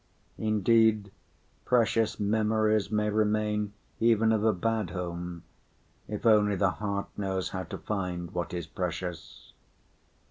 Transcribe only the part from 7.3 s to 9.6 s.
how to find what is precious.